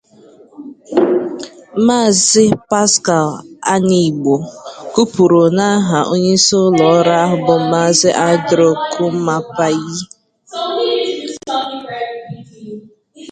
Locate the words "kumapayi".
8.93-9.95